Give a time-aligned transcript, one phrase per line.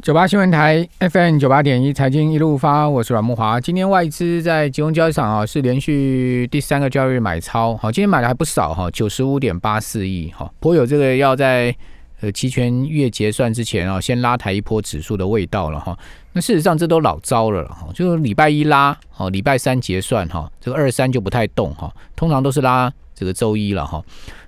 [0.00, 3.60] 九八新闻台 FM 九八点一财经一路发，我是阮木华。
[3.60, 11.74] 今天外资在集中交易场啊，是连续第三个交易日买超，好，今天买的还不少哈，九十五点八四亿哈，颇有这个要在
[12.20, 15.98] 呃期权月结算之前啊，先拉抬一波指数的味道了哈。
[16.32, 24.00] 那事实上这都老招了哈，就是礼拜一拉，哦，礼拜三结算哈，这个二三就不太动哈，通常都是拉这个周一了哈。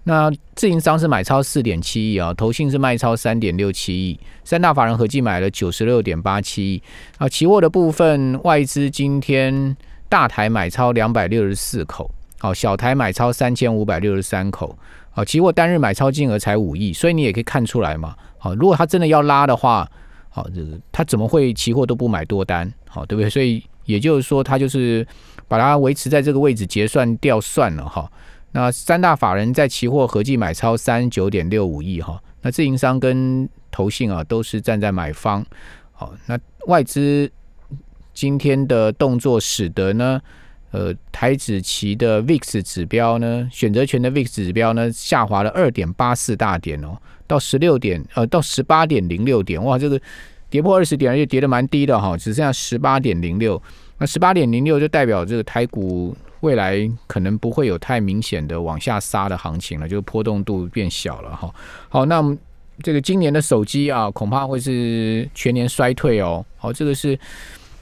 [0.05, 6.83] 那自营商是买超四点七亿啊，投信是卖超三点六七亿，三大法人合计买了九十六点八七亿
[7.19, 7.29] 啊。
[7.29, 9.77] 期货的部分，外资今天
[10.09, 14.79] 大台买超两百六十四口，好，小台买超三千五百六十三口，
[15.11, 19.87] 好，期货单日买超金额才五亿，所以你也可以看出来嘛，好，如果他真的要拉的话，
[20.31, 23.29] 好，这个他怎么会期货都不买多单，好，对不对？
[23.29, 25.07] 所以也就是说，他就是
[25.47, 28.11] 把它维持在这个位置结算掉算了哈。
[28.53, 35.47] 那三大法人在期货合计买超三九点六五亿哈，那自营商跟投信啊都是站在买方，
[35.93, 37.31] 好，那外资
[38.13, 40.21] 今天的动作使得呢，
[40.73, 46.99] 呃，台子期的 VIX 指标呢，选择权的 VIX 指标呢下滑了二点八四大点哦，
[47.29, 50.01] 到十六点呃到十八点零六点，哇，这个
[50.49, 53.63] 跌破二十点，而且跌的蛮低的哈，只剩下十八点零六，
[53.99, 56.17] 那十八点零六就代表这个台股。
[56.41, 61.55] 未来可能不会有太明显的往下杀的行情了，就是波动度变小了哈。
[61.89, 62.23] 好，那
[62.83, 66.45] 这个今年的手机啊，恐怕会是全年衰退哦。
[66.57, 67.19] 好，这个是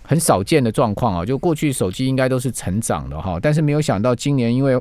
[0.03, 1.25] 很少见的状况啊。
[1.25, 4.81] 就过去手机应该都是成长的哈，但是没有想到今年因为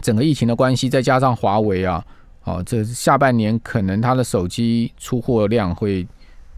[0.00, 2.04] 整个疫情的关系，再加上华为啊，
[2.44, 6.06] 哦，这下半年可能它的手机出货量会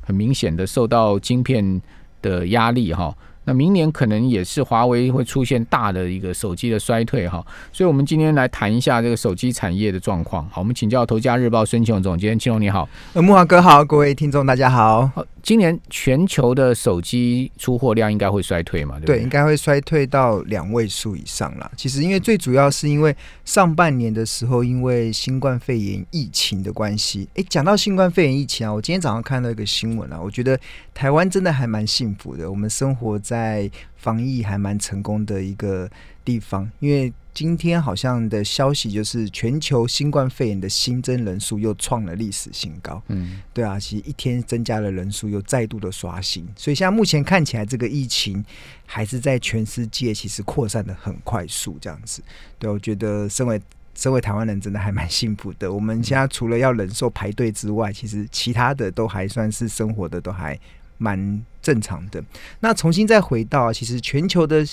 [0.03, 1.81] 很明显的受到晶片
[2.21, 3.17] 的压力哈。
[3.45, 10.49] 那明年可能也是华为会出现大的一个手机的衰退哈，所以我们今天来谈一下这个手机产业的状况。
[10.51, 12.89] 好，我们请教《头家日报》孙庆荣总监，庆荣你好。
[13.13, 15.11] 呃，木华哥好，各位听众大家好。
[15.45, 18.99] 今年全球的手机出货量应该会衰退嘛？
[19.01, 21.71] 对，应该会衰退到两位数以上了。
[21.77, 27.29] 其实因为最主要是因为上半年的时候，因为新冠肺炎疫情的关系。
[27.35, 30.59] 哎，讲到新冠肺炎疫情啊，我今天早上看到一个新闻啊，我觉得
[30.95, 35.91] 台湾真的还蛮幸福的，我们生活在防疫还蛮成功的一个
[36.25, 37.13] 地方，因为。
[37.35, 43.03] 今天好像的消息就是，全球新冠肺炎的新增人数又创了历史新高。
[43.09, 48.43] 嗯，对啊，其实一天增加的人数又再度的刷新，所以现在目前看起来，这个疫情
[48.87, 52.23] 还是在全世界其实扩散的很快速，这样子。
[52.57, 53.61] 对，我觉得身为
[53.97, 55.73] 身为台湾人，真的还蛮幸福的。
[55.73, 60.57] 我们现在除了要忍受排队之外，其实其他的都还算是生活的都还
[60.99, 62.23] 蛮正常的。
[62.61, 64.65] 那重新再回到，其实全球的。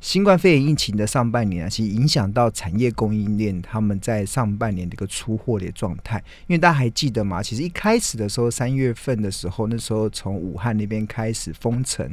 [0.00, 6.22] 新冠肺炎疫情的上半年啊，其实影响到产业供应链，他们在上半年的一个出货的状态。
[6.46, 7.42] 因为大家还记得吗？
[7.42, 12.08] 其实一开始的时候，三月份的时候，那时候从武汉那边开始封城，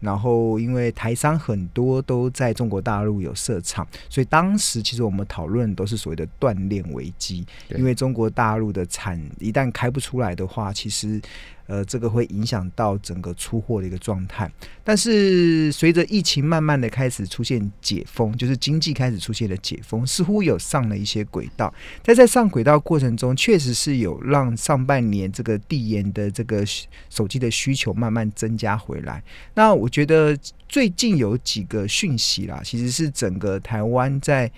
[0.00, 7.46] 然后因为台商很多都在中国大陆有设厂，所以当时其实我们讨论都是所谓的断链危机。
[7.70, 11.20] 因为中国大陆的产一旦开不出来的话，其实。
[11.70, 14.50] 呃，这个会影响到整个出货的一个状态，
[14.82, 21.72] 但是随着疫情慢慢的开始出现解封，就是经济开始出现了解封，似乎有上了一些轨道。
[22.02, 26.66] 在在上轨道过程中，确实是有让上半年这个递延的这个
[27.08, 29.22] 手机的需求慢慢增加回来。
[29.54, 30.36] 那我觉得
[30.68, 34.50] 最近有几个讯息啦，其实是整个台湾在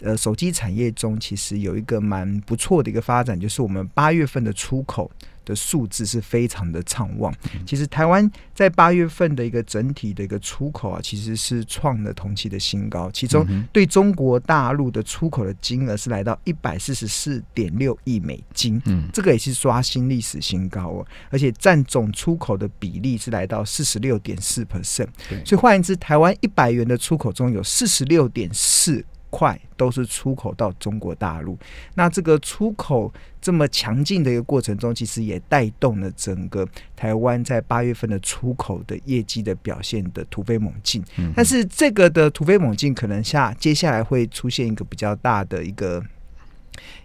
[0.00, 5.10] 呃手机产业中，其实有一个蛮不错的一个发展，就是我们八月份的出口。
[5.46, 7.32] 的数字是非常的畅旺。
[7.64, 13.08] 其实台湾在八月份的一个整体的一个出口啊，其实是创了同期的新高。
[13.12, 21.06] 其中对中国大陆的出口的金额是来到一百四十四点六亿美金，嗯，这个也是刷新历史新高哦。
[21.30, 25.06] 而且占总出口的比例是来到四十六点四 percent。
[25.44, 29.04] 所以换言之，台湾一百元的出口中有四十六点四。
[29.30, 31.58] 块都是出口到中国大陆，
[31.94, 41.04] 那这个出口这么强劲的一个过程中，其实也带动了整个台湾在八月份的出口的业绩的表现的突飞猛进。
[41.34, 46.02] 但是这个的突飞猛进，可能下接下来会出现一个比较大的一个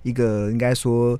[0.03, 1.19] 一个应该说。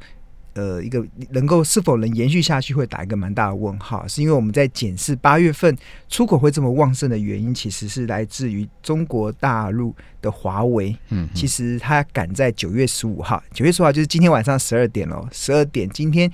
[0.53, 5.73] 呃，一个能够是否能延续下去，会打一个蛮大的问号，是因为我们在检视八月份
[6.09, 10.93] 出口会这么旺盛的原因，其实是来自于中国大陆的华为。
[11.09, 16.29] 嗯，其实它赶在九月十五号，九月十五号就是今天晚上十二点喽，十二点今天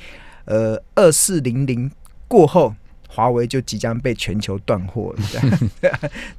[0.46, 1.92] 呃二四零零
[2.28, 2.74] 过后，
[3.08, 5.60] 华为就即将被全球断货了。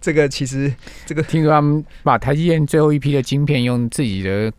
[0.01, 0.75] 这 个其实
[1.07, 4.53] 这个听说他们把台积电最后一批的晶片用自己的。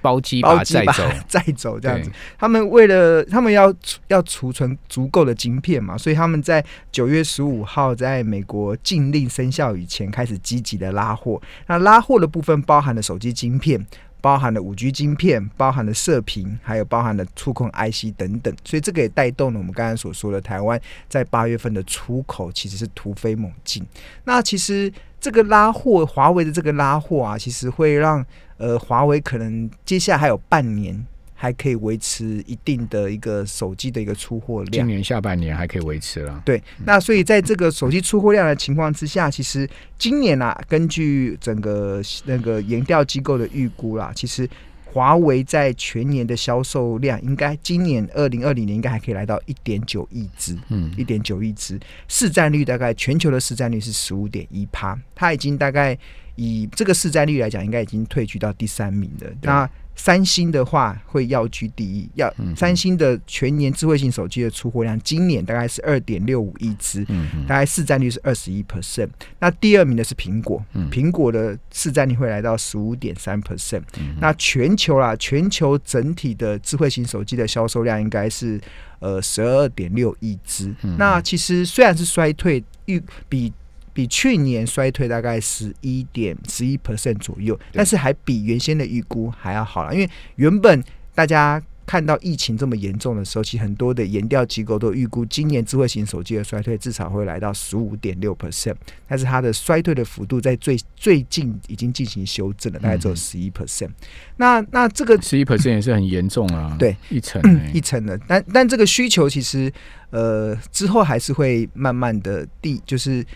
[0.00, 2.10] 包机把它载走， 载走这样子。
[2.38, 3.72] 他们为了他们要
[4.08, 11.40] 要储存足够的晶片嘛，所以他们在九月十五号在美国禁令生效以前开始积极的拉货。
[11.66, 13.86] 那拉货的部分包含了手机晶片。
[14.22, 23.82] 包含了五 G 晶片，包含了射频，还有包含了触控 IC 等等，所以这个也带动了我们刚才所说的台湾在八月份的出口其实是突飞猛进。
[24.24, 28.24] 那其实这个拉货，华为的这个拉货啊，其实会让
[28.56, 31.06] 呃华为可能接下来还有半年。
[31.42, 36.42] 还可以维持一定的一个手机的一个出货量，今年下半年还可以维持了。
[36.44, 44.46] 对，那所以在这个手机出货量的情况之下，其实今年啊，根据整个那个研调机构的预估啦，其实
[44.92, 51.78] 华为在全年的销售量，应该今年二零二零年应该还可以来到一点九亿只，嗯，一点九亿只，
[52.08, 55.96] 市占率大概全球的市占率是十五点一趴，它已经大概
[56.34, 59.30] 以这个市占率来讲，应该已经退居到第三名了。
[59.42, 59.70] 那
[60.02, 67.04] 三星的话会要居第一，要三星的全年智慧型手机的出货量，今年大概是二点六五亿只，
[67.46, 69.10] 大概市占率是二十一 percent。
[69.38, 73.82] 那第二名的是苹果，苹果的市占率会来到十五点三 percent。
[74.18, 78.58] 那全球啦，全球整体的智慧型手机的销售量应该是
[79.00, 80.74] 呃十二点六亿只。
[80.96, 83.52] 那其实虽然是衰退，预比。
[83.92, 89.94] 比去年衰退大概十一点十一 percent 左右，但是还比原先的预估还要好了。
[89.94, 90.82] 因为原本
[91.14, 98.76] 大家看到疫情这么严重的时候，其实很多的研调机构都预估今年智慧型手机的衰退至少会来到十五点六 percent，
[99.08, 103.90] 但是它的衰退的幅度在最最近已经进行修正了，大概只有十一 percent。
[104.36, 107.42] 那那这个十一 percent 也是很严重啊，对，一层
[107.74, 108.16] 一层的。
[108.28, 109.72] 但但这个需求其实
[110.10, 113.26] 呃之后还是会慢慢的递，就是。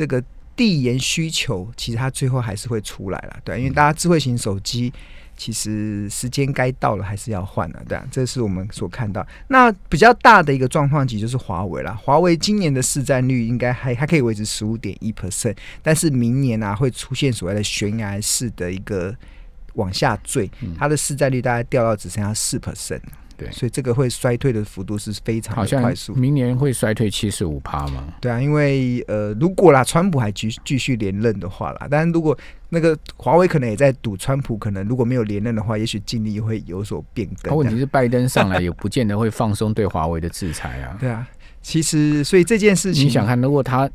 [0.00, 0.24] 这个
[0.56, 4.90] 递延需求，其实它最后还是会出来了，对，因为大家智慧型手机
[5.36, 9.26] 其实时间该到了，还是要换了，对，这是我们所看到。
[9.48, 11.92] 那比较大的一个状况，其实就是华为啦。
[11.92, 19.14] 华为今年的市占率应该还还可以维持十五点一 percent，但是明年啊会出现所谓的悬崖式的一个
[19.74, 23.02] 往下坠，它的市占率大概掉到只剩下四 percent。
[23.40, 26.14] 对，所以这个会衰退的幅度是非常的快速。
[26.14, 28.04] 明年会衰退七十五趴吗？
[28.20, 32.36] 对啊，因为呃，如果啦，川普还继继续连任的话啦，但是如果
[32.68, 37.52] 那个华为可能也在赌川普可能如果没有连任的话，也许尽力会有所变更。
[37.56, 40.96] 问题是拜登上来 也不见得会放松对华为的制裁啊。
[41.00, 41.26] 对啊，
[41.62, 43.88] 其实所以这件事情，你想看，如果他。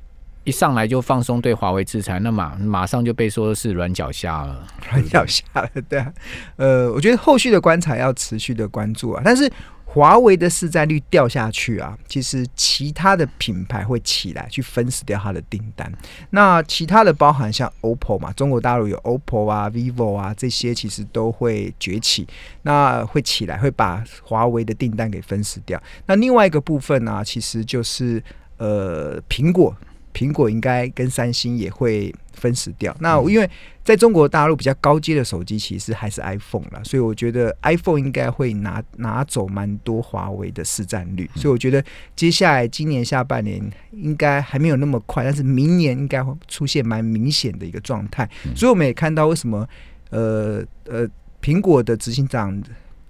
[0.46, 6.14] 一上来就放松对华为制裁，那马马上就被说是软脚虾了，软脚虾了，对啊。
[6.56, 9.22] 呃，我觉得后续的观察要持续的关注啊。
[9.26, 9.52] 但是
[9.84, 15.92] 华为的市占率掉下去啊，其实其他的品牌会起来去分食掉它的订单。
[16.30, 22.28] 那其他的包含像 OPPO 嘛，中国大陆有 OPPO 啊、vivo 啊这些，其实都会崛起，
[22.62, 25.82] 那会起来会把华为的订单给分食掉。
[26.06, 28.22] 那另外一个部分呢，其实就是
[28.58, 29.76] 呃苹果。
[30.16, 32.96] 苹果应该跟三星也会分食掉。
[33.02, 33.50] 那因为
[33.84, 41.30] 在中国大陆比较高阶的手机，其实还是 iPhone 了，所以我觉得 iPhone 应该会拿拿走蛮多华为的市占率。
[41.36, 41.84] 所以我觉得
[42.16, 48.30] 接下来今年下半年应该还没有那么快，但是明年应该会出现蛮明显的一个状态。
[48.56, 49.68] 所以我们也看到为什么
[50.12, 51.06] 呃呃
[51.42, 52.58] 苹果的执行长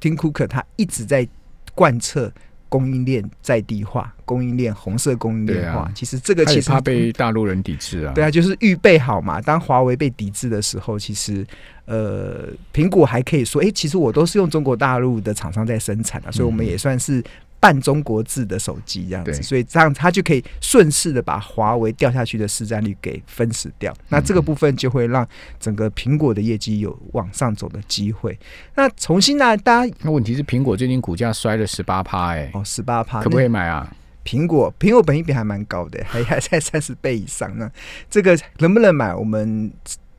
[0.02, 1.28] Tim Cook 他一直在
[1.76, 2.34] 贯彻。
[2.76, 8.12] 供应链在地化，供应链红色供应链化，其实这个其实怕被大陆人抵制啊。
[8.14, 9.40] 对啊，就是预备好嘛。
[9.40, 11.48] 当华为被抵制的时候，其实
[11.86, 17.24] 呃，苹果还可以说，哎，其实我都是用中国大陆的厂商在生产的，所以我们也算是。
[17.60, 23.92] 半中国制的手机这样子，所以这样它就可以顺势的把华为掉下去的市占率给分死掉。
[24.10, 25.28] 那这个部分就会让
[25.60, 28.38] 整个苹果的业绩有往上走的机会。
[28.76, 33.92] 那重新呢，大家那问题是苹果最近股价摔了十八趴，哎，哦，十八趴，可不可以买啊？
[34.24, 37.72] 苹果苹果本一比还蛮高的，还 还在三十倍以上呢。
[38.12, 39.16] 这个能不能买？
[39.16, 39.72] 我们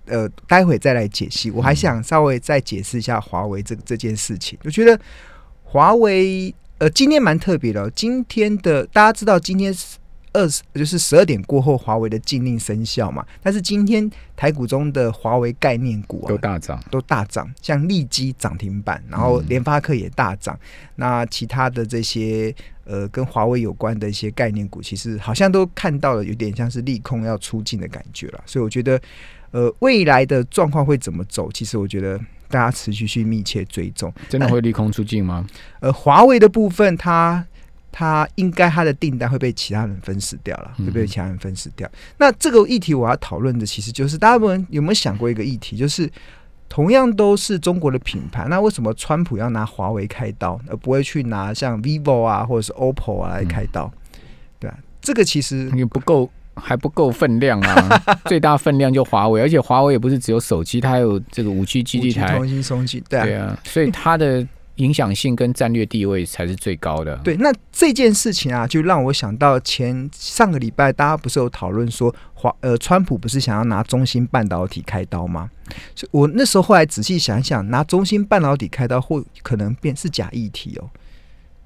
[0.06, 1.50] 呃待会再来解析。
[1.52, 4.58] 我还想稍微再解释一下华为这这件事情。
[4.64, 4.98] 我觉得
[5.62, 6.52] 华为。
[6.78, 7.90] 呃，今天蛮特别的。
[7.92, 9.74] 今天的大家知道，今天
[10.34, 13.24] 二十就是十二点过后，华为的禁令生效嘛。
[13.42, 17.50] 但是今天台股中的华为概念股啊，都大涨，都大涨。
[17.62, 20.58] 像利基涨停板，然后联发科也大涨。
[20.96, 22.54] 那其他的这些
[22.84, 28.42] 呃跟华为有关的一些概念股，其实好像都看到了有点像是利空要出尽的感觉了。
[28.44, 29.00] 所以我觉得，
[29.50, 31.50] 呃，未来的状况会怎么走？
[31.52, 32.20] 其实我觉得。
[32.48, 35.44] 大家持续去密切追踪，真的会利空出尽吗？
[35.80, 37.44] 呃，华为的部分，它
[37.90, 41.90] 它应该它的订单会被其他人分食掉了，会被其他人分食掉。
[42.18, 46.08] 那这个议题我要讨论的，其实就是大家有没有想过一个议题，就是
[46.68, 53.92] 同样都是中国的品牌，那为什么川普要拿华为开刀，而不会去拿像 vivo 啊或者是 OPPO 啊来开刀？
[54.60, 58.02] 对啊，这个其实你不够，还不够分量啊！
[58.26, 64.46] 最大分量就华为，而且华为也不是只有手机，它还有这个五 G 基地台，通信中心，对啊，所以它的。
[64.76, 67.16] 影响性跟战略地位才是最高的。
[67.24, 75.50] 对，那这件事情啊，就让我想到前上个礼拜，大家不是有讨论说，华呃，川普不是想要拿中芯半导体开刀吗？
[75.94, 80.90] 所以我那时候后来仔细想想，拿中芯半导体开刀，或可能变是假议题哦。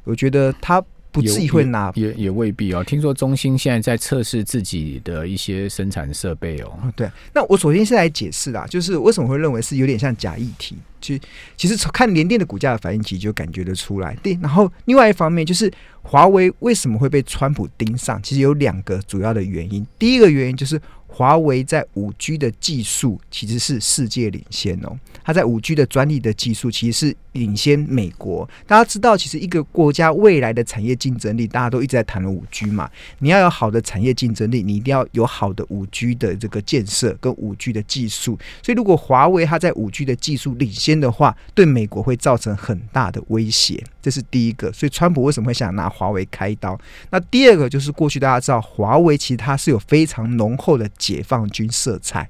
[0.04, 0.80] 我觉得他。
[1.12, 2.83] 不至于会拿，也也未必哦。
[2.85, 6.73] 听说中兴现在在测试自己的一些生产设备哦。
[6.95, 10.76] 对，那我首先是来解释啦，就是为什么会认为是有点像假议题。
[11.00, 11.21] 其实，
[11.57, 14.14] 其实看联电的股价的反应，其实就感觉得出来。
[14.23, 19.87] 对，然后另外一方面就是华为为什么会被川普盯上，其实有两个主要的原因。
[19.99, 20.81] 第一个原因就是。
[21.12, 28.49] 华为在五 G 的技术其实是世界领先哦，它在五 G 的专利的技术其实是领先美国。
[28.67, 32.88] 大家知道，其实一个国家未来的产业竞争力，大家都一直在谈论五 G 嘛。
[33.19, 38.38] 你要有好的产业竞争力，你一定要有好的五 G 的这个建设跟五 G 的技术。
[38.62, 43.83] 所以，如果华为它在五 G 的技术领先的话，对美国会造成很大的威胁。
[44.02, 44.73] 这是第一个。
[44.73, 46.78] 所以，川普为什么会想拿华为开刀？
[47.11, 50.88] 那第二个就是过去大家知道，华为其实它是有非常浓厚的。
[50.99, 52.28] 解放军色彩，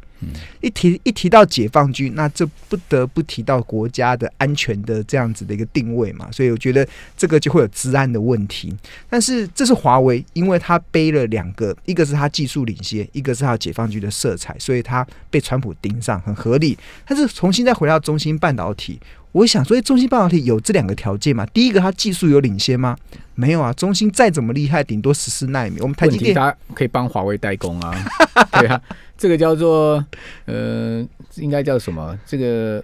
[0.60, 6.86] 一提一提到解放军，那这不得不提到国家的安全的这样子的一个定位嘛，所以我觉得
[7.16, 8.74] 这个就会有治安的问题。
[9.08, 16.78] 但是这是华为，因为它背了两个，一个是它技术领先，一个是它解放军的色彩，所以它被川普盯上，很合理。
[17.06, 19.00] 但是重新再回到中芯半导体。
[19.32, 21.46] 我想，所以中芯半导体有这两个条件嘛？
[21.46, 22.96] 第一个，它技术有领先吗？
[23.34, 25.80] 没有啊，中芯再怎么厉害，顶多十四纳米。
[25.80, 26.36] 我们台积电
[26.74, 27.94] 可以帮华为代工啊，
[28.58, 28.80] 对啊，
[29.16, 30.04] 这个叫做
[30.46, 31.06] 呃，
[31.36, 32.18] 应该叫什么？
[32.26, 32.82] 这个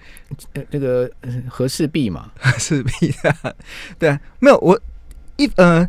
[0.55, 1.11] 呃，这个
[1.49, 3.13] 和氏璧嘛，和氏璧，
[3.99, 4.81] 对啊，没有我
[5.37, 5.89] 一呃。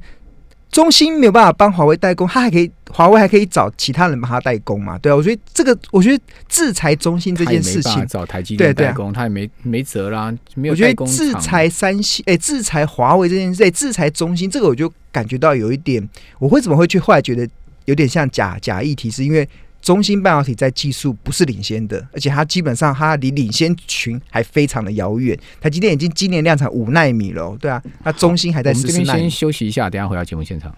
[0.78, 4.96] 中兴没有办法帮华为代工，他还可以，华为还可以找其他人帮他代工嘛？
[5.00, 10.32] 对啊，我觉得这个，我觉得制裁中兴这件事情，找台积电代工，他也没没辙啦。
[10.54, 16.08] 没有，我觉得制裁三星，哎，制裁华为这件事，哎，制裁中兴，这个我就感觉到有一点，
[16.38, 17.50] 我会怎么会去后来觉得
[17.86, 19.50] 有点像假假议题，是因为。
[19.82, 25.38] 中芯半导体在技术不是领先的，而且它基本上它离领先群还非常的遥远。
[25.62, 29.22] 台积电已经今年量产五纳米了，对啊，那中芯还在十四纳米。
[29.22, 30.74] 先休息一下，等下回到节目现场。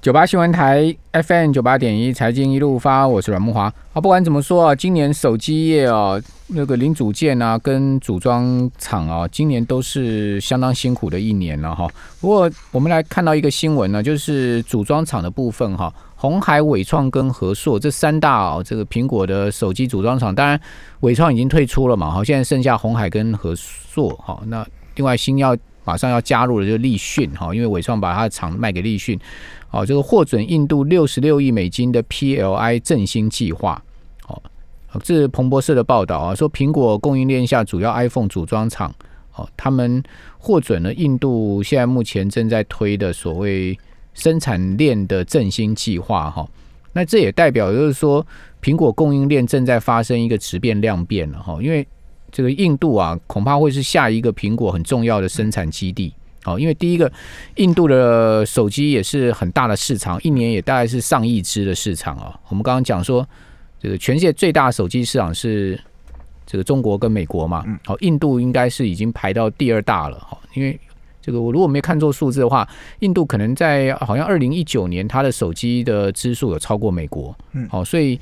[0.00, 3.64] 九八新闻台 FM 九八点一，财经一路发，我是阮木华。
[3.92, 11.86] 啊，不管怎么说啊，今年手机业啊，那个零组件啊，跟组装厂啊，今年都是相当辛苦的一年了哈。
[12.22, 15.92] 不过我们来看到一个新闻呢，就是组装厂的部分哈。
[16.22, 20.60] 红海、伟创跟和硕这三大哦，这个苹果的手机组装厂，当然
[21.00, 24.64] 伟创已经退出了嘛，好，现在剩下红海跟和硕，哈，那
[24.94, 29.18] 另外新要马上要加入的就是立讯，哈，因为伟创把它的厂卖给立讯，
[29.66, 33.82] 好，这个获准印度六十六亿美金的 PLI 振兴计划，
[34.24, 34.40] 好，
[35.02, 38.94] 这是彭博社的报道啊，说苹果供应链下主要 iPhone 组装厂，
[39.32, 40.00] 好，他们
[40.38, 43.76] 获准了印度现在目前正在推的所谓。
[44.14, 46.46] 生产链的振兴计划，哈，
[46.92, 48.24] 那这也代表就是说，
[48.62, 51.86] 苹果供应链正在发生一个质变量变了，哈，因为
[52.30, 56.12] 这个印度啊，恐怕会是下一个苹果很重要的生产基地，
[56.44, 57.10] 哦，因为第一个，
[57.56, 62.38] 印度的手机也是很大的市场，一年也大概是上亿只的市场啊。
[62.48, 63.26] 我们刚刚讲说，
[63.80, 65.80] 这个全世界最大手机市场是
[66.46, 70.78] 这个中国跟美国嘛，好，印度应该是已经排到第二大了，哈，因为。
[71.22, 77.34] 这个我如果没看错数字的话，印度可能在好像二零一九年，它的手机的支数有超过美国。
[77.52, 78.18] 嗯，好，所以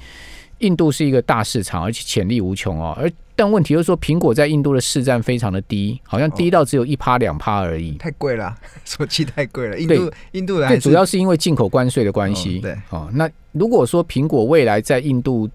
[0.59, 2.95] 印度是一个大市场，而且潜力无穷哦。
[3.00, 7.92] 而但问题就是说，苹果在印度的市占非常的低，好像低到只有一趴两趴而已。
[7.92, 8.54] 太贵了，
[8.85, 9.78] 手机太贵了。
[9.78, 12.59] 印度印度对，主要是因为进口关税的关系。
[12.59, 15.49] 对，哦，那如果说苹果未来在印度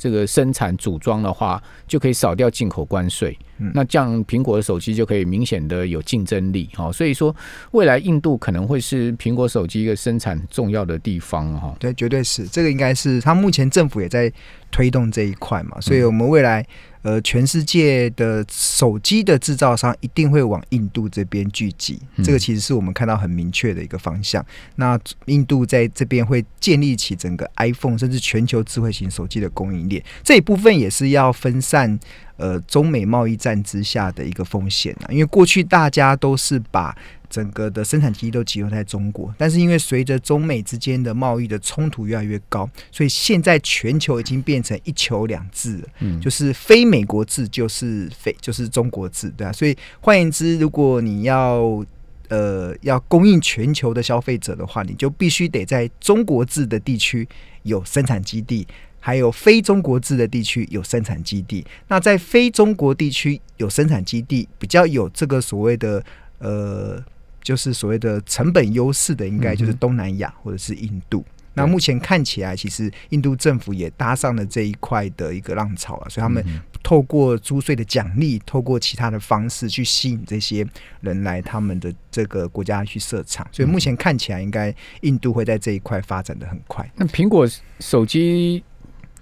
[0.00, 3.38] 这个生产组装的话，就可以少掉进口关税。
[3.74, 7.36] 那这样苹果的手机就可以明显的有竞争力哈，所以说
[7.72, 11.76] 未来印度可能会是苹果手机一个生产重要的地方哈。
[11.78, 14.32] 对，绝对是这个应该是它目前政府也在
[14.70, 16.66] 推动这一块嘛，所以我们未来
[17.02, 24.44] 呃全世界的手机的制造商一定会往印度这边聚集，这个其实是我们看到很明确的一个方向。
[24.76, 31.98] 那印度在这边会建立起整个 iPhone 甚至全球智慧型手机的供应链，这一部分也是要分散。
[32.36, 36.96] 呃，中美贸易战之下的一个风险啊，因为过去大家都是把
[37.30, 51.82] 整个的生产基地都集中在中国，但是因为随着中美之间的贸易的冲突越来越高，所以现在全球已经变成一球两制了，嗯，就是非美国制就是非就是中国制，对啊，所以换言之，如果你要
[52.28, 57.26] 呃要供应全球的消费者的话，你就必须得在中国制的地区
[57.62, 58.66] 有生产基地。
[59.02, 66.04] 还有非中国制的地区有生产基地，那在非中国地区有生产基地，比较有这个所谓的
[66.36, 67.02] 呃，
[67.42, 71.24] 就是所谓的成本优势的，应该就是东南亚或者是印度。
[71.52, 76.42] 那目前看起来，其实印度政府也搭上了这一块的一个浪潮了，所以他们
[76.82, 80.64] 透过租税的奖励，透过其他的方式去吸引这些
[81.00, 83.46] 人来他们的这个国家去设厂。
[83.50, 86.88] 所以目前看起来，应该印度会在这一块发展的很快。
[86.94, 87.46] 那苹果
[87.80, 88.62] 手机。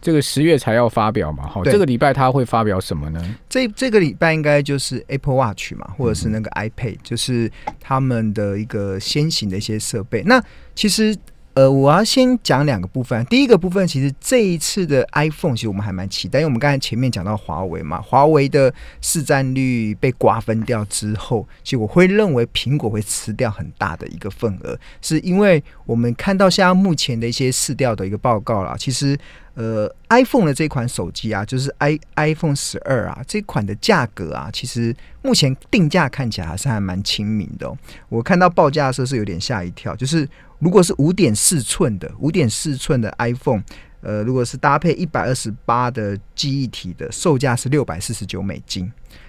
[0.00, 3.34] 这个十月才要发表嘛，好，这个礼拜他会发表什么呢？
[3.48, 7.50] 这这个礼拜应该就是 Apple Watch 嘛，或者是那个 iPad，就是
[7.80, 10.22] 他们的一个先行的一些设备。
[10.24, 10.42] 那
[10.74, 11.16] 其实
[11.54, 13.24] 呃，我要先讲两个部分。
[13.26, 29.18] 第一个部分，其实这一次的 iPhone，其实我们还蛮期待，因为我们刚才前面讲到华为嘛，华为的市占率被瓜分掉之后，其实我会认为苹果会吃掉很大的一个份额，是因为我们看到现在目前的一些市调的一个报告啦，其实。
[29.58, 37.76] 呃，iPhone 的这款手机啊，就是 i iPhone 十二啊，这款的价格啊，其实目前定价看起来还是还蛮亲民的、哦。
[38.08, 40.28] 我看到报价的时候是有点吓一跳，就是
[40.60, 43.60] 如果是五点四寸的五点四寸的 iPhone，
[44.00, 48.88] 呃，如果是搭配一百二十八的记忆体的，售价是六百四十九美金。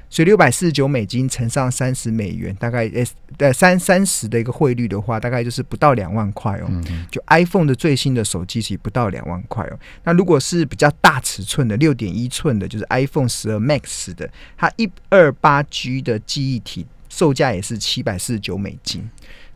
[0.09, 3.03] 所以六百四十九美金乘上三十美元，大概呃
[3.37, 6.65] 呃三三十的一个汇率的话，大概就是不到两万块哦。
[6.69, 9.79] 嗯就 iPhone 的最新的手机其实不到两万块哦。
[10.03, 19.07] 那如果是比较大尺寸的六点一寸的，就是 iPhone 十二 Max 的，它一二八 G 的记忆体售价也是七百四十九美金。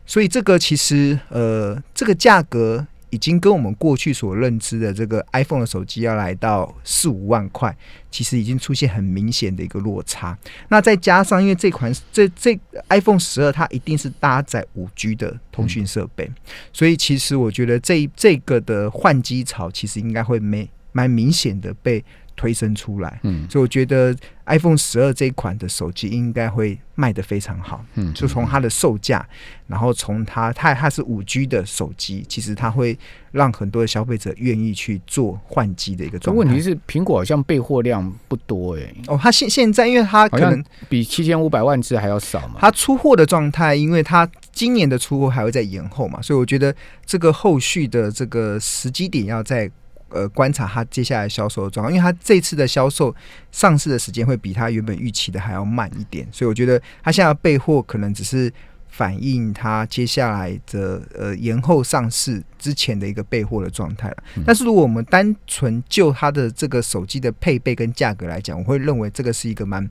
[0.06, 2.86] 所以这个其实呃这个价格。
[3.14, 7.74] 已经跟我们过去所认知的这个 iPhone 的手机要来到四五万块，
[8.10, 10.36] 其实已经出现很明显的一个落差。
[10.68, 16.28] 那再加上，因为这款这这 iPhone 十二它一定是搭载五 G 的通讯设备，
[16.72, 22.04] 所以其实我觉得这这个的换机潮其实应该会没蛮明显的被
[22.36, 23.20] 推升出来。
[23.22, 24.14] 嗯所以我觉得
[24.46, 27.84] iPhone 十二这一款的手机应该会卖得非常好。
[27.94, 29.26] 嗯，就从它的售价，
[29.66, 32.98] 然后从它它它是五 G 的手机，其实它会
[33.32, 36.38] 让很多的消费者愿意去做换机的一个状态。
[36.38, 42.56] 问题是苹果好像备货量不多哎、哦，它现现在因为它可能比七千五百万只还要少嘛。
[42.58, 46.74] 它出货的状态，因为它今年的出货还会再延后嘛，所以我觉得
[47.06, 49.70] 这个后续的这个时机点要在。
[50.10, 53.14] 呃，观察它接下来销售的状况，因为它这次的销售
[53.50, 58.52] 上市的时间会比它原本预期的还要慢一点，所以我觉得它现在的备货可能只是
[58.88, 64.16] 反映它接下来的呃延后上市之前的一个备货的状态了。
[64.46, 69.90] 但是如果我们单纯就它的这个手机的配备跟价格来讲，我会认为这个是一个蛮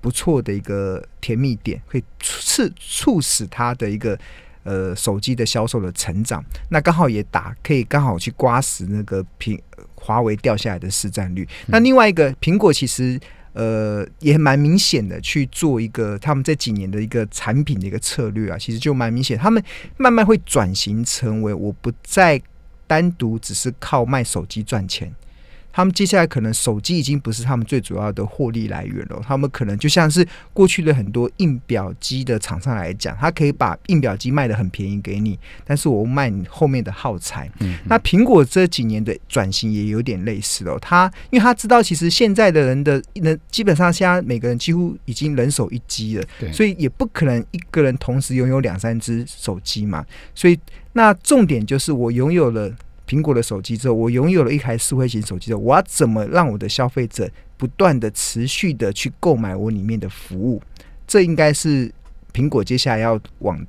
[0.00, 4.16] 不错的一个甜蜜点，可以促促使它的一个
[4.64, 6.44] 呃手机的销售的成长。
[6.70, 9.58] 那刚好也打可以刚好去刮死那个苹
[9.94, 11.48] 华为掉下来的市占率。
[11.66, 13.20] 那另外一个苹果其实。
[13.54, 19.62] 呃，也蛮明显的去做一个他们这几年的一个产品的一个策略啊，其实就蛮明显，他们
[19.96, 22.42] 慢慢会转型成为我不再
[22.88, 25.14] 单独只是靠卖手机赚钱，
[25.74, 37.50] 他们接下来可能手机已经不是他们最主要的获利来源了，他们可能就像是过去的很多印表机的厂商来讲，他可以把印表机卖的很便宜给你，但是我卖你后面的耗材。
[37.58, 50.06] 嗯，那苹果这几年的转型也有点类似哦，他因为他知道其实现在的人的人基本上现在每个人几乎已经人手一机了，所以也不可能一个人同时拥有两三只手机嘛。
[50.36, 50.56] 所以
[50.92, 52.72] 那重点就是我拥有了
[53.06, 60.62] 苹果的手机之后，我拥有了一台智慧型手机之后，我要怎么让我的消费者不断的持续的去购买我里面的服务？
[61.06, 61.92] 这应该是
[62.32, 63.62] 苹果接下来要往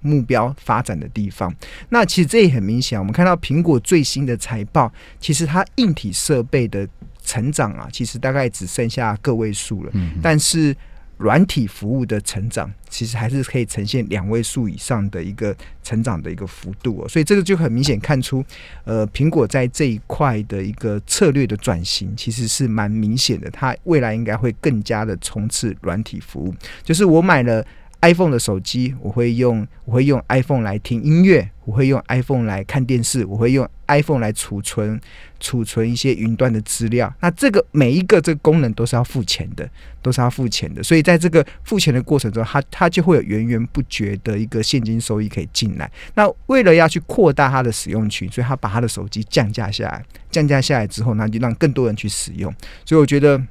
[0.00, 1.52] 目标发展的地方。
[1.88, 6.88] 那其实这也很明显，我们看到苹果最新的财报，其实它硬体设备的
[7.24, 9.90] 成长啊，其实大概只剩下个位数了。
[9.94, 10.74] 嗯，但是
[11.18, 18.44] 软体服务的成长，其实还是可以呈现两位数以上的一个成长的一个幅度哦，所以这个就很明显看出，
[18.84, 27.64] 呃，苹果在这一块的一个策略的转型，其实是蛮明显的，它未来应该会更加的冲刺软体服务，就是我买了。
[28.06, 35.00] iPhone 的手机，我会用我会用 iPhone 来听音乐，我会用 iPhone 来看电视，我会用 iPhone 来储存
[35.40, 37.12] 储存一些云端的资料。
[37.20, 39.68] 那这个每一个这个功能都是要付钱的，
[40.00, 40.80] 都是要付钱的。
[40.84, 45.90] 所以在这个付钱的过程中，它它就会有源源不绝的一个现金收益可以进来。
[46.14, 52.54] 那为了要去扩大它的使用群，所以他把他的手机降价下来，降价下来之后，那就让更多人去使用。
[52.84, 53.42] 所以我觉得。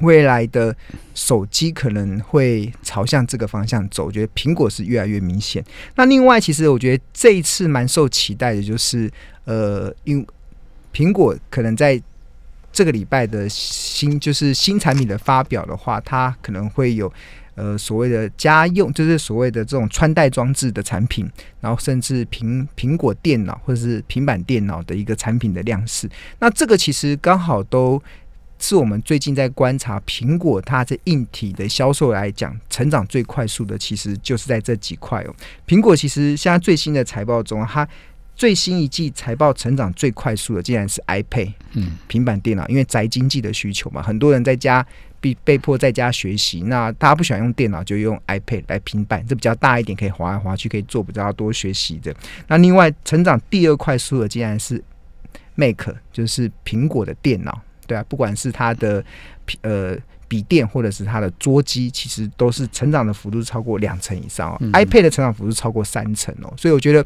[0.00, 0.74] 未来的
[1.14, 5.64] 手机可能会朝向这个方向走，我觉得苹果是越来越明显。
[5.96, 9.10] 那另外，其实我觉得这一次蛮受期待的，就是
[9.44, 10.24] 呃，因
[10.94, 12.00] 苹果可能在
[12.72, 17.12] 这个礼拜的新就是新产品的发表的话，它可能会有
[17.56, 21.28] 呃所谓的家用，就是所谓的这种穿戴装置的产品，
[21.60, 26.08] 然后甚至苹苹果电脑或者是平板电脑的一个产品的量式。
[26.38, 28.00] 那这个其实刚好都。
[28.58, 35.34] 是我们最近在观察苹果它这硬体的销售来讲，成长最快速的，其实就是在这几块哦。
[35.66, 37.88] 苹果其实现在最新的财报中，它
[38.34, 44.84] 最新一季财报成长最快速的，竟然是 iPad，嗯，平板电脑，因为宅经济的需求嘛，很多人在家
[45.20, 52.14] 被被迫在家学习，那大家不喜欢用电脑，就用 iPad 来平板，这比较大一点，可以滑来滑去，可以做比较多学习的。
[52.46, 54.82] 那另外成长第二快速的，竟然是
[55.56, 57.60] Mac，就是苹果的电脑。
[57.88, 59.04] 对啊，不管是它的
[59.62, 59.96] 呃
[60.28, 64.58] 笔电或者是它的桌机，其实都是成长的幅度超过两成以上哦。
[64.74, 67.04] iPad 的成长幅度超过三成哦，所以我觉得，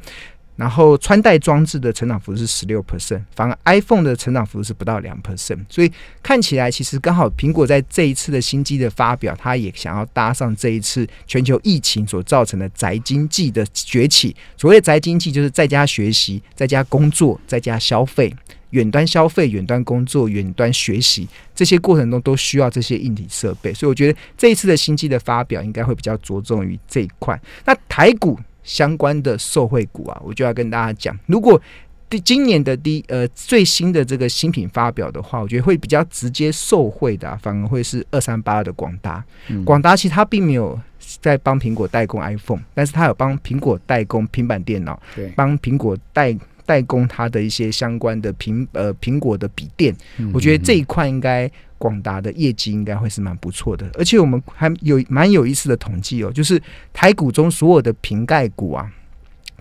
[0.57, 5.91] 然后穿戴装置的成长幅度是十六 percent，反而 iPhone 的成长幅度是不到两 percent，所以
[6.21, 14.35] 看起来其实刚好苹果在这一次的新机的发表，它也想要搭上这一次全球疫情所造成的宅经济的崛起。
[14.57, 18.35] 所谓宅经济，就是在家学习、在家工作、在家消费。
[18.73, 27.41] 远端消费、远端工作、远端学习这些过程中都需要这些硬体设备，所以我觉得这一次的新机的发表应该会比较着重于这一块。
[27.65, 31.61] 那台股相关的受惠股啊，我就要跟大家讲，如果
[32.09, 39.25] 第今年的第呃最新的这个新品发表的话，我觉得会比较直接受惠的，反而会是二三八的广达。
[39.65, 40.79] 广达其实它并没有
[41.21, 46.35] 在帮苹果代工 iPhone，但是它有帮苹果代工平板电脑，对，帮苹果代。
[46.65, 49.95] 代工它的一些相关的苹呃苹果的笔电，
[50.33, 56.61] 我觉得这一块应该广达的业绩应该会是蛮不错的，而且我们还有蛮有意思的统计哦，就是
[56.93, 58.91] 台股中所有的瓶盖股啊，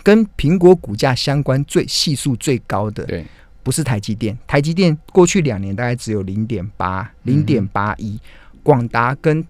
[0.03, 3.25] 跟苹果股价相关最系数最高的，对，
[3.63, 8.19] 不是台积电，台积电过去两年大概只有零点八零点八一，
[8.63, 9.45] 广达跟。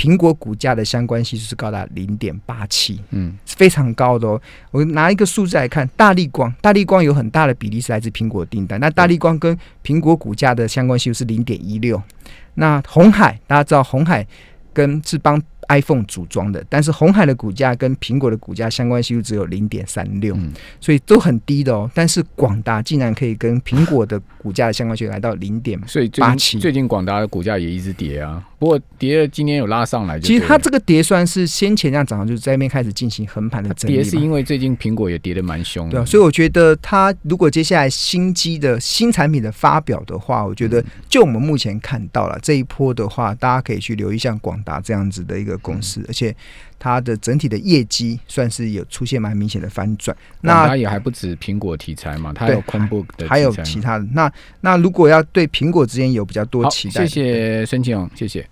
[0.00, 4.40] 苹果股价的相关系数是高达零点八七，嗯，是非常高的哦。
[4.70, 8.80] 我拿一个数字来看，大力光，大力光有很大的比例是来自苹果订单。
[8.80, 12.02] 那大力光跟苹果股价的相关系数是零点一六。
[12.54, 14.26] 那红海，大家知道红海
[14.72, 15.38] 跟是帮。
[15.68, 20.36] iPhone 组装的，但是红海的股价跟苹果的股价相关系数只有零点三六，
[20.80, 21.90] 所以都很低的哦。
[21.94, 25.80] 但是广达竟然可以跟苹果的股价的相关性来到零点
[26.18, 28.44] 八七，最近广达的股价也一直跌啊。
[28.58, 30.20] 不过跌了，今天有拉上来。
[30.20, 33.94] 其实它这个跌算是先前这样涨，就是在那边开始进行横盘的整理。
[33.94, 36.04] 跌是因为最近苹果也跌的蛮凶，对啊。
[36.04, 45.49] 所以我觉得它如果接下来新机的新产品的发表的话，我觉得就我们目前看到了这一波的话，大家可以去留意像广达这样子的一个。
[45.58, 46.34] 公司，而且
[46.78, 50.16] 它的整体的业绩算是有出现蛮明显的翻转。
[50.40, 54.06] 那它也还不止苹果题材嘛，它有昆布的，还有其他的。
[54.12, 58.48] 那那如果要对苹果之间有比较多期待，谢谢孙庆勇，谢谢。